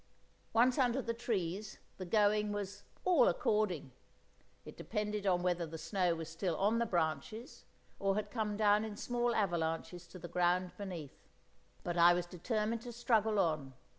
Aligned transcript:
Once 0.51 0.79
under 0.79 0.99
the 0.99 1.13
trees, 1.13 1.77
the 1.97 2.07
going 2.07 2.51
was 2.51 2.85
"all 3.05 3.27
according"! 3.27 3.91
It 4.65 4.75
depended 4.75 5.27
on 5.27 5.43
whether 5.43 5.67
the 5.67 5.77
snow 5.77 6.15
was 6.15 6.27
still 6.27 6.57
on 6.57 6.79
the 6.79 6.87
branches, 6.87 7.65
or 7.99 8.15
had 8.15 8.31
come 8.31 8.57
down 8.57 8.83
in 8.83 8.97
small 8.97 9.35
avalanches 9.35 10.07
to 10.07 10.17
the 10.17 10.27
ground 10.27 10.71
beneath. 10.75 11.27
But 11.83 11.99
I 11.99 12.19
determined 12.19 12.81
to 12.81 12.91
struggle 12.91 13.37
on. 13.37 13.75